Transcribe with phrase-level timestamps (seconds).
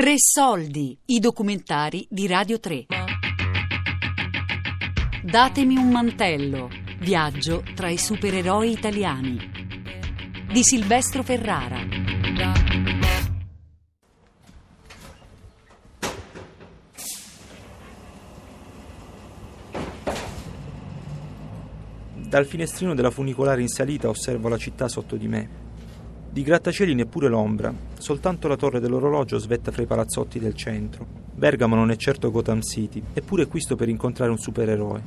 [0.00, 2.86] Tre soldi, i documentari di Radio 3.
[5.22, 6.70] Datemi un mantello,
[7.00, 9.38] viaggio tra i supereroi italiani.
[10.50, 11.80] Di Silvestro Ferrara.
[22.14, 25.69] Dal finestrino della funicolare in salita osservo la città sotto di me.
[26.32, 31.04] Di grattacieli neppure l'ombra, soltanto la torre dell'orologio svetta fra i palazzotti del centro.
[31.34, 35.02] Bergamo non è certo Gotham City, eppure qui sto per incontrare un supereroe.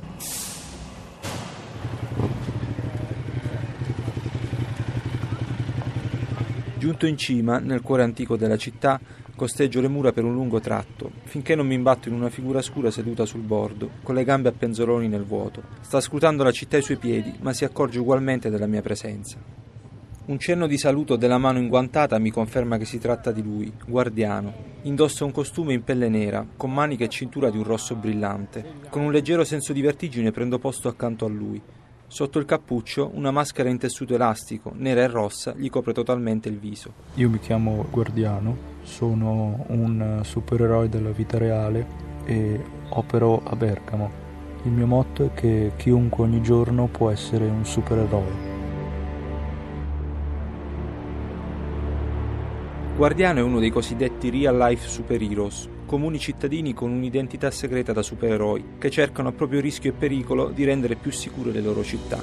[6.76, 9.00] Giunto in cima, nel cuore antico della città,
[9.34, 12.90] costeggio le mura per un lungo tratto, finché non mi imbatto in una figura scura
[12.90, 15.62] seduta sul bordo, con le gambe a penzoloni nel vuoto.
[15.80, 19.63] Sta scrutando la città ai suoi piedi, ma si accorge ugualmente della mia presenza.
[20.26, 24.54] Un cenno di saluto della mano inguantata mi conferma che si tratta di lui, guardiano.
[24.84, 28.64] Indossa un costume in pelle nera, con maniche e cintura di un rosso brillante.
[28.88, 31.60] Con un leggero senso di vertigine prendo posto accanto a lui.
[32.06, 36.58] Sotto il cappuccio una maschera in tessuto elastico, nera e rossa, gli copre totalmente il
[36.58, 36.94] viso.
[37.16, 41.86] Io mi chiamo Guardiano, sono un supereroe della vita reale
[42.24, 44.10] e opero a Bergamo.
[44.62, 48.53] Il mio motto è che chiunque ogni giorno può essere un supereroe.
[52.96, 58.76] Guardiano è uno dei cosiddetti real life superheroes, comuni cittadini con un'identità segreta da supereroi,
[58.78, 62.22] che cercano a proprio rischio e pericolo di rendere più sicure le loro città.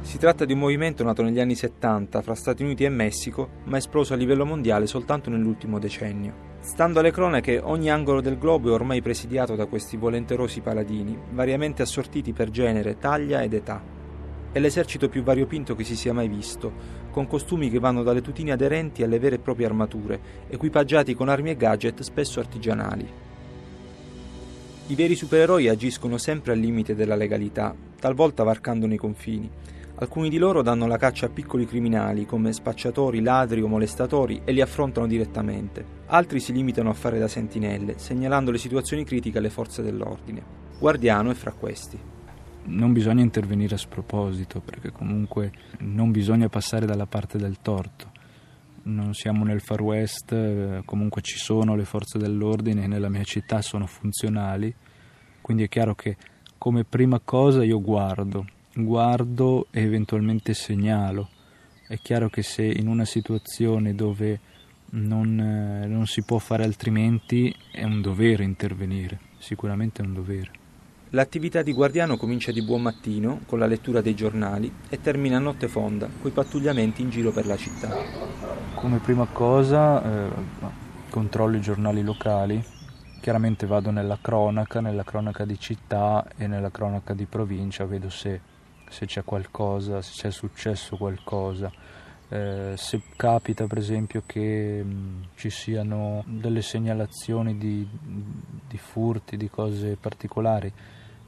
[0.00, 3.76] Si tratta di un movimento nato negli anni 70 fra Stati Uniti e Messico, ma
[3.76, 6.52] esploso a livello mondiale soltanto nell'ultimo decennio.
[6.60, 11.82] Stando alle cronache, ogni angolo del globo è ormai presidiato da questi volenterosi paladini, variamente
[11.82, 13.93] assortiti per genere, taglia ed età.
[14.54, 16.70] È l'esercito più variopinto che si sia mai visto,
[17.10, 21.50] con costumi che vanno dalle tutine aderenti alle vere e proprie armature, equipaggiati con armi
[21.50, 23.04] e gadget spesso artigianali.
[24.86, 29.50] I veri supereroi agiscono sempre al limite della legalità, talvolta varcandone i confini.
[29.96, 34.52] Alcuni di loro danno la caccia a piccoli criminali come spacciatori, ladri o molestatori e
[34.52, 35.84] li affrontano direttamente.
[36.06, 40.44] Altri si limitano a fare da sentinelle, segnalando le situazioni critiche alle forze dell'ordine.
[40.78, 42.12] Guardiano è fra questi
[42.66, 48.12] non bisogna intervenire a sproposito perché comunque non bisogna passare dalla parte del torto.
[48.84, 53.86] Non siamo nel Far West, comunque ci sono le forze dell'ordine nella mia città sono
[53.86, 54.74] funzionali,
[55.40, 56.16] quindi è chiaro che
[56.58, 61.28] come prima cosa io guardo, guardo e eventualmente segnalo.
[61.86, 64.40] È chiaro che se in una situazione dove
[64.90, 70.50] non, non si può fare altrimenti è un dovere intervenire, sicuramente è un dovere.
[71.14, 75.40] L'attività di guardiano comincia di buon mattino con la lettura dei giornali e termina a
[75.40, 77.94] notte fonda coi pattugliamenti in giro per la città.
[78.74, 80.28] Come prima cosa eh,
[81.10, 82.60] controllo i giornali locali,
[83.20, 88.40] chiaramente vado nella cronaca, nella cronaca di città e nella cronaca di provincia, vedo se,
[88.88, 91.70] se c'è qualcosa, se c'è successo qualcosa.
[92.28, 97.86] Eh, se capita per esempio che mh, mm, ci siano delle segnalazioni di,
[98.66, 100.72] di furti, di cose particolari,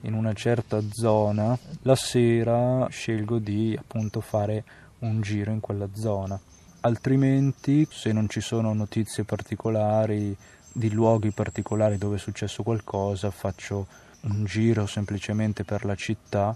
[0.03, 4.65] in una certa zona, la sera scelgo di appunto fare
[5.01, 6.39] un giro in quella zona.
[6.81, 10.37] Altrimenti, se non ci sono notizie particolari
[10.73, 13.87] di luoghi particolari dove è successo qualcosa, faccio
[14.23, 16.55] un giro semplicemente per la città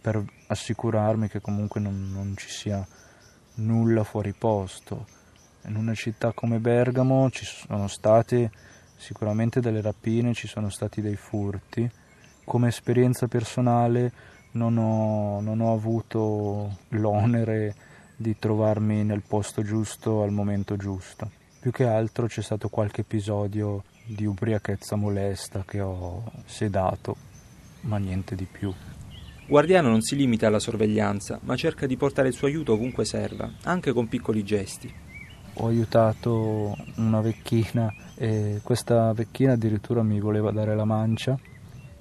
[0.00, 2.86] per assicurarmi che comunque non, non ci sia
[3.54, 5.06] nulla fuori posto.
[5.66, 8.50] In una città come Bergamo ci sono state
[8.96, 11.90] sicuramente delle rapine, ci sono stati dei furti
[12.48, 14.10] come esperienza personale
[14.52, 17.74] non ho, non ho avuto l'onere
[18.16, 21.30] di trovarmi nel posto giusto al momento giusto.
[21.60, 27.16] Più che altro c'è stato qualche episodio di ubriachezza molesta che ho sedato,
[27.82, 28.72] ma niente di più.
[29.46, 33.50] Guardiano non si limita alla sorveglianza, ma cerca di portare il suo aiuto ovunque serva,
[33.64, 34.92] anche con piccoli gesti.
[35.60, 41.38] Ho aiutato una vecchina e questa vecchina addirittura mi voleva dare la mancia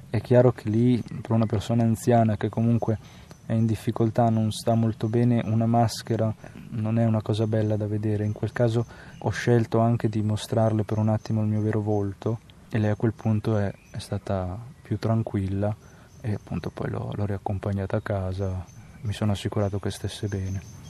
[0.10, 2.98] è chiaro che lì per una persona anziana che comunque
[3.46, 6.34] è in difficoltà, non sta molto bene, una maschera
[6.72, 8.26] non è una cosa bella da vedere.
[8.26, 8.86] In quel caso
[9.20, 12.40] ho scelto anche di mostrarle per un attimo il mio vero volto
[12.70, 15.74] e lei a quel punto è, è stata più tranquilla
[16.22, 18.66] e appunto poi l'ho, l'ho riaccompagnata a casa,
[19.02, 20.87] mi sono assicurato che stesse bene.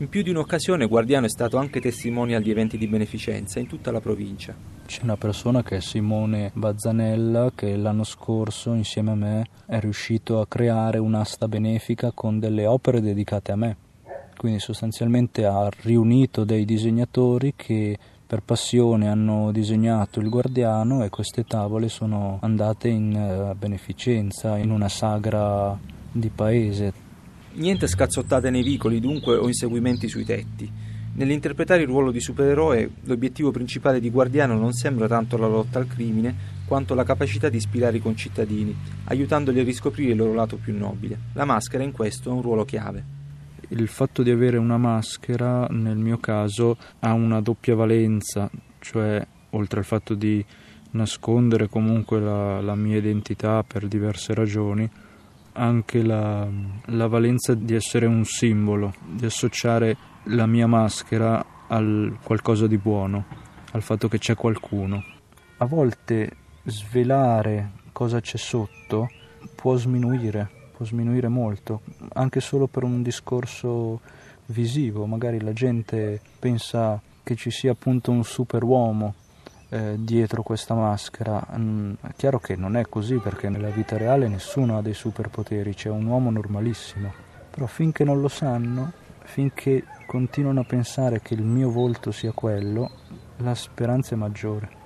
[0.00, 3.90] In più di un'occasione Guardiano è stato anche testimonial di eventi di beneficenza in tutta
[3.90, 4.54] la provincia.
[4.86, 10.38] C'è una persona che è Simone Bazzanella che l'anno scorso insieme a me è riuscito
[10.38, 13.76] a creare un'asta benefica con delle opere dedicate a me.
[14.36, 21.42] Quindi sostanzialmente ha riunito dei disegnatori che per passione hanno disegnato il guardiano e queste
[21.42, 25.76] tavole sono andate in uh, beneficenza, in una sagra
[26.12, 27.06] di paese.
[27.58, 30.70] Niente scazzottate nei vicoli dunque o inseguimenti sui tetti.
[31.14, 35.88] Nell'interpretare il ruolo di supereroe, l'obiettivo principale di Guardiano non sembra tanto la lotta al
[35.88, 36.32] crimine,
[36.68, 38.76] quanto la capacità di ispirare i concittadini,
[39.06, 41.18] aiutandoli a riscoprire il loro lato più nobile.
[41.32, 43.04] La maschera in questo ha un ruolo chiave.
[43.70, 49.80] Il fatto di avere una maschera, nel mio caso, ha una doppia valenza, cioè oltre
[49.80, 50.44] al fatto di
[50.92, 54.88] nascondere comunque la, la mia identità per diverse ragioni,
[55.58, 56.48] anche la,
[56.86, 63.24] la valenza di essere un simbolo, di associare la mia maschera al qualcosa di buono,
[63.72, 65.04] al fatto che c'è qualcuno.
[65.58, 66.30] A volte
[66.64, 69.10] svelare cosa c'è sotto
[69.54, 71.82] può sminuire, può sminuire molto,
[72.14, 74.00] anche solo per un discorso
[74.46, 79.14] visivo, magari la gente pensa che ci sia appunto un superuomo
[79.70, 81.46] eh, dietro questa maschera.
[81.56, 85.74] Mm, è chiaro che non è così perché nella vita reale nessuno ha dei superpoteri,
[85.74, 87.12] c'è un uomo normalissimo,
[87.50, 88.92] però finché non lo sanno,
[89.24, 92.90] finché continuano a pensare che il mio volto sia quello,
[93.38, 94.76] la speranza è maggiore.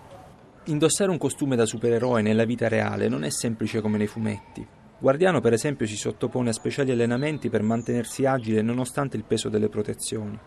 [0.65, 4.67] Indossare un costume da supereroe nella vita reale non è semplice come nei fumetti.
[4.99, 9.69] Guardiano, per esempio, si sottopone a speciali allenamenti per mantenersi agile nonostante il peso delle
[9.69, 10.39] protezioni.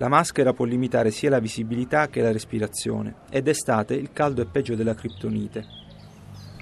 [0.00, 4.46] La maschera può limitare sia la visibilità che la respirazione ed d'estate il caldo è
[4.46, 5.62] peggio della criptonite.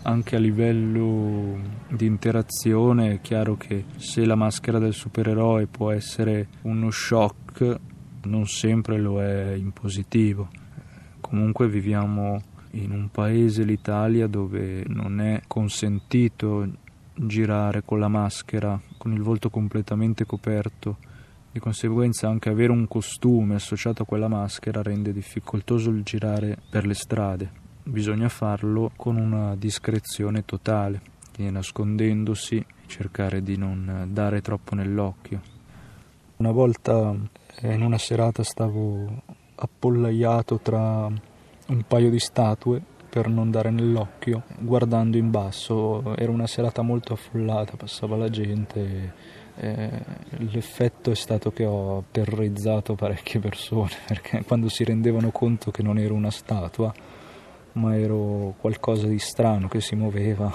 [0.02, 1.56] Anche a livello
[1.88, 7.78] di interazione è chiaro che se la maschera del supereroe può essere uno shock,
[8.24, 10.48] non sempre lo è in positivo.
[11.20, 12.42] Comunque viviamo
[12.72, 16.68] in un paese, l'Italia, dove non è consentito
[17.14, 20.96] girare con la maschera, con il volto completamente coperto.
[21.58, 26.86] Di conseguenza anche avere un costume associato a quella maschera rende difficoltoso il girare per
[26.86, 27.50] le strade.
[27.82, 31.02] Bisogna farlo con una discrezione totale,
[31.34, 35.40] quindi nascondendosi, cercare di non dare troppo nell'occhio.
[36.36, 37.12] Una volta
[37.60, 39.24] eh, in una serata stavo
[39.56, 46.14] appollaiato tra un paio di statue per non dare nell'occhio, guardando in basso.
[46.14, 49.36] Era una serata molto affollata, passava la gente.
[49.60, 49.90] Eh,
[50.52, 55.98] l'effetto è stato che ho terrorizzato parecchie persone perché quando si rendevano conto che non
[55.98, 56.92] ero una statua,
[57.72, 60.52] ma ero qualcosa di strano che si muoveva,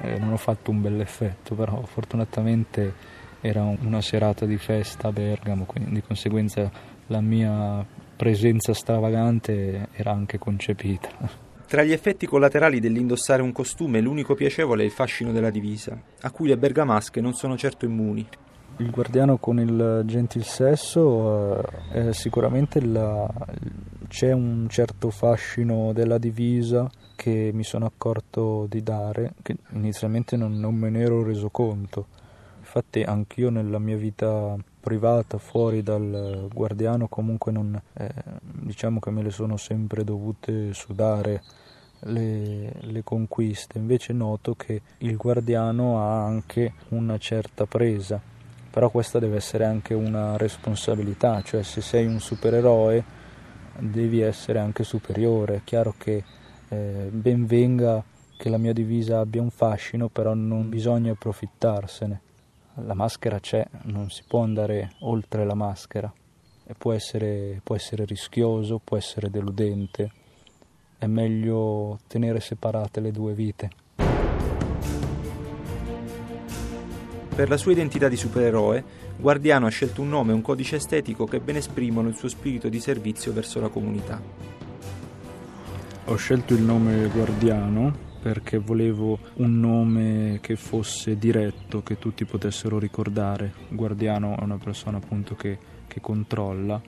[0.00, 5.12] eh, non ho fatto un bel effetto, però fortunatamente era una serata di festa a
[5.12, 6.70] Bergamo, quindi di conseguenza
[7.06, 7.84] la mia
[8.16, 11.47] presenza stravagante era anche concepita.
[11.68, 16.30] Tra gli effetti collaterali dell'indossare un costume, l'unico piacevole è il fascino della divisa, a
[16.30, 18.26] cui le bergamasche non sono certo immuni.
[18.78, 21.62] Il guardiano con il gentil sesso
[21.92, 23.28] eh, sicuramente la,
[24.08, 30.58] c'è un certo fascino della divisa che mi sono accorto di dare, che inizialmente non,
[30.58, 32.06] non me ne ero reso conto.
[32.60, 34.56] Infatti anch'io nella mia vita
[34.88, 38.08] privata fuori dal guardiano comunque non eh,
[38.40, 41.42] diciamo che me le sono sempre dovute sudare
[42.04, 43.76] le, le, conquiste.
[43.76, 48.18] Invece noto che il guardiano ha anche una certa presa
[48.70, 53.04] però questa deve essere anche una responsabilità cioè se sei un supereroe
[53.78, 55.56] devi essere anche superiore.
[55.56, 56.24] È chiaro che
[56.70, 58.02] eh, ben venga
[58.38, 62.20] che la mia divisa abbia un fascino però non bisogna approfittarsene
[62.84, 66.12] la maschera c'è, non si può andare oltre la maschera
[66.64, 70.10] e può essere, può essere rischioso, può essere deludente,
[70.98, 73.70] è meglio tenere separate le due vite.
[77.34, 78.84] Per la sua identità di supereroe,
[79.16, 82.68] Guardiano ha scelto un nome e un codice estetico che ben esprimono il suo spirito
[82.68, 84.20] di servizio verso la comunità.
[86.06, 92.78] Ho scelto il nome Guardiano perché volevo un nome che fosse diretto, che tutti potessero
[92.78, 93.54] ricordare.
[93.70, 95.56] Guardiano è una persona appunto che,
[95.86, 96.78] che controlla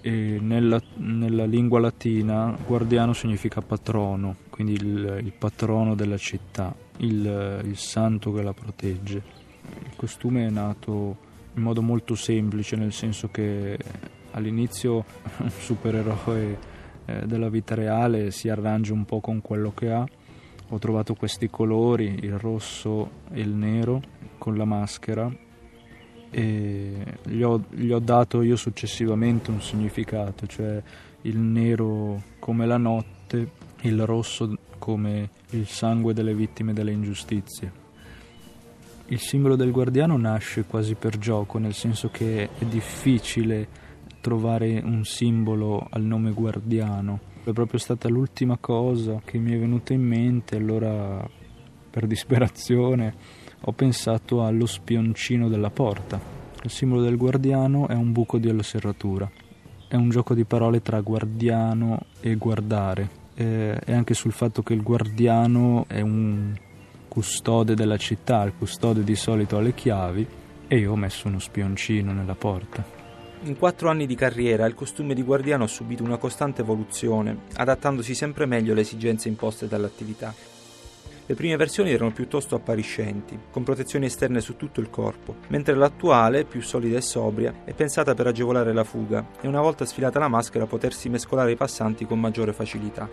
[0.00, 7.60] e nella, nella, lingua latina guardiano significa patrono, quindi il, il patrono della città, il,
[7.64, 9.22] il, santo che la protegge.
[9.82, 11.16] Il costume è nato
[11.54, 13.76] in modo molto semplice, nel senso che
[14.30, 15.04] all'inizio
[15.38, 16.56] un supereroe
[17.04, 20.06] eh, della vita reale si arrangia un po' con quello che ha
[20.72, 24.00] ho trovato questi colori, il rosso e il nero
[24.38, 25.30] con la maschera
[26.30, 30.82] e gli ho, gli ho, dato io successivamente un significato, cioè
[31.22, 33.50] il nero come la notte,
[33.82, 37.80] il rosso come il sangue delle vittime delle ingiustizie.
[39.08, 43.68] Il simbolo del guardiano nasce quasi per gioco, nel senso che è difficile
[44.22, 47.30] trovare un simbolo al nome guardiano.
[47.44, 51.28] È proprio stata l'ultima cosa che mi è venuta in mente, allora
[51.90, 53.14] per disperazione
[53.60, 56.20] ho pensato allo spioncino della porta.
[56.62, 59.28] Il simbolo del guardiano è un buco della serratura.
[59.88, 63.08] È un gioco di parole tra guardiano e guardare.
[63.34, 66.54] E anche sul fatto che il guardiano è un
[67.08, 70.26] custode della città, il custode di solito alle chiavi,
[70.68, 73.00] e io ho messo uno spioncino nella porta.
[73.44, 78.14] In quattro anni di carriera il costume di guardiano ha subito una costante evoluzione, adattandosi
[78.14, 80.32] sempre meglio alle esigenze imposte dall'attività.
[81.26, 86.44] Le prime versioni erano piuttosto appariscenti, con protezioni esterne su tutto il corpo, mentre l'attuale,
[86.44, 90.28] più solida e sobria, è pensata per agevolare la fuga e una volta sfilata la
[90.28, 93.08] maschera potersi mescolare ai passanti con maggiore facilità.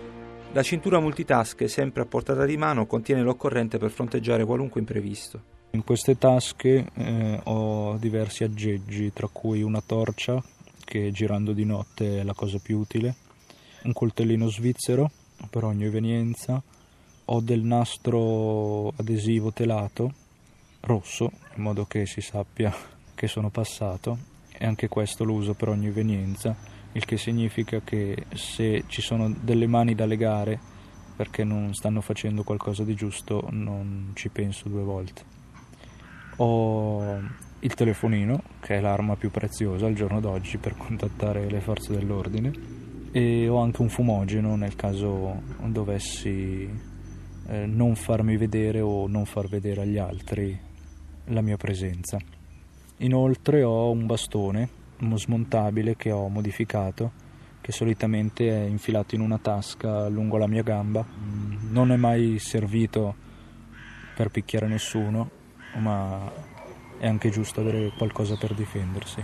[0.51, 5.57] La cintura multitasche, sempre a portata di mano, contiene l'occorrente per fronteggiare qualunque imprevisto.
[5.71, 10.41] In queste tasche eh, ho diversi aggeggi, tra cui una torcia,
[10.83, 13.15] che girando di notte è la cosa più utile,
[13.83, 15.11] un coltellino svizzero
[15.47, 16.59] per ogni evenienza,
[17.25, 20.11] ho del nastro adesivo telato,
[20.79, 22.75] rosso, in modo che si sappia
[23.13, 24.17] che sono passato,
[24.51, 26.57] e anche questo lo uso per ogni evenienza,
[26.93, 30.59] il che significa che se ci sono delle mani da legare
[31.15, 35.38] perché non stanno facendo qualcosa di giusto, non ci penso due volte.
[36.41, 37.19] Ho
[37.59, 42.51] il telefonino, che è l'arma più preziosa al giorno d'oggi per contattare le forze dell'ordine,
[43.11, 46.69] e ho anche un fumogeno nel caso dovessi
[47.47, 50.57] eh, non farmi vedere o non far vedere agli altri
[51.25, 52.17] la mia presenza.
[52.99, 54.69] Inoltre ho un bastone,
[55.15, 57.11] smontabile che ho modificato,
[57.59, 61.05] che solitamente è infilato in una tasca lungo la mia gamba.
[61.69, 63.13] Non è mai servito
[64.15, 65.31] per picchiare nessuno,
[65.75, 66.31] ma
[66.97, 69.23] è anche giusto avere qualcosa per difendersi.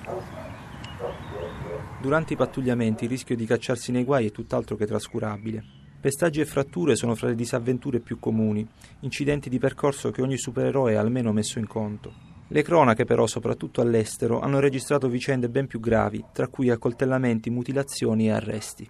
[2.00, 5.64] Durante i pattugliamenti il rischio di cacciarsi nei guai è tutt'altro che trascurabile.
[6.00, 8.68] Pestaggi e fratture sono fra le disavventure più comuni,
[9.00, 12.14] incidenti di percorso che ogni supereroe ha almeno messo in conto.
[12.48, 18.28] Le cronache però, soprattutto all'estero, hanno registrato vicende ben più gravi, tra cui accoltellamenti, mutilazioni
[18.28, 18.88] e arresti.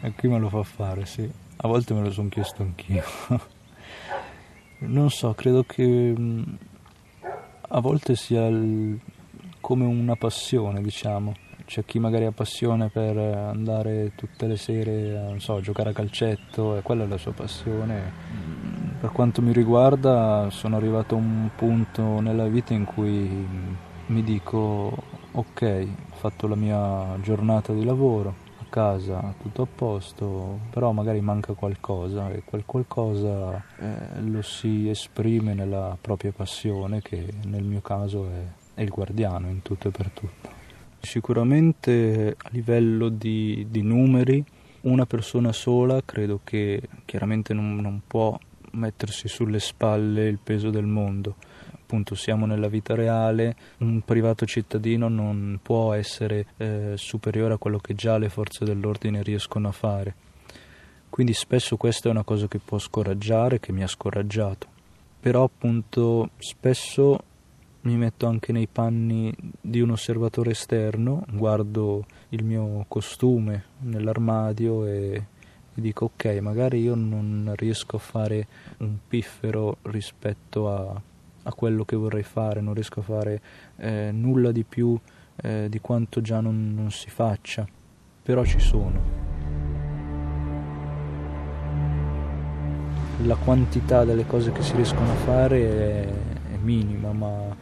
[0.00, 1.30] E qui me lo fa fare, sì.
[1.56, 3.04] A volte me lo sono chiesto anch'io.
[4.80, 6.42] non so, credo che mm,
[7.68, 8.98] a volte sia il,
[9.60, 11.34] come una passione, diciamo.
[11.64, 16.76] C'è chi magari ha passione per andare tutte le sere a so, giocare a calcetto
[16.76, 18.12] e quella è la sua passione.
[19.00, 23.46] Per quanto mi riguarda sono arrivato a un punto nella vita in cui
[24.06, 24.92] mi dico
[25.32, 28.34] ok, ho fatto la mia giornata di lavoro,
[28.74, 35.54] casa tutto a posto, però magari manca qualcosa e quel qualcosa eh, lo si esprime
[35.54, 40.10] nella propria passione che nel mio caso è, è il guardiano in tutto e per
[40.10, 40.48] tutto.
[40.98, 44.44] Sicuramente a livello di, di numeri
[44.80, 48.36] una persona sola credo che chiaramente non, non può
[48.72, 51.36] mettersi sulle spalle il peso del mondo
[51.94, 57.78] appunto siamo nella vita reale, un privato cittadino non può essere eh, superiore a quello
[57.78, 60.14] che già le forze dell'ordine riescono a fare.
[61.08, 64.66] Quindi spesso questa è una cosa che può scoraggiare, che mi ha scoraggiato.
[65.20, 67.20] Però appunto spesso
[67.82, 75.22] mi metto anche nei panni di un osservatore esterno, guardo il mio costume nell'armadio e,
[75.74, 78.48] dico ok, magari io non riesco a fare
[78.78, 81.00] un piffero rispetto a
[81.44, 83.40] a quello che vorrei fare, non riesco a fare
[83.76, 84.98] eh, nulla di più
[85.36, 87.66] eh, di quanto già non, non, si faccia,
[88.22, 89.22] però ci sono.
[93.24, 97.56] La quantità delle cose che si riescono a fare è, è minima, ma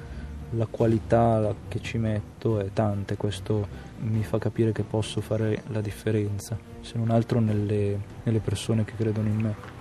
[0.54, 3.66] la qualità che ci metto è tanta e questo
[4.00, 8.94] mi fa capire che posso fare la differenza, se non altro nelle, nelle persone che
[8.96, 9.71] credono in me.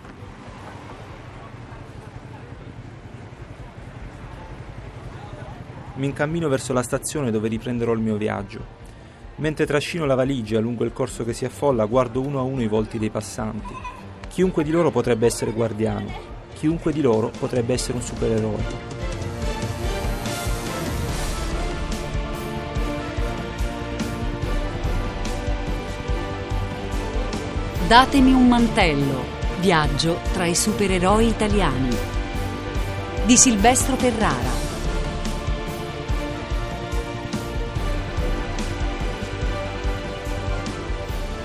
[6.02, 8.60] Mi incammino verso la stazione dove riprenderò il mio viaggio.
[9.36, 12.68] Mentre trascino la valigia lungo il corso che si affolla, guardo uno a uno i
[12.68, 13.72] volti dei passanti.
[14.28, 16.12] Chiunque di loro potrebbe essere guardiano,
[16.56, 18.64] chiunque di loro potrebbe essere un supereroe.
[27.88, 29.40] Datemi un mantello.
[29.60, 31.96] Viaggio tra i supereroi italiani.
[33.24, 34.61] Di Silvestro Ferrara.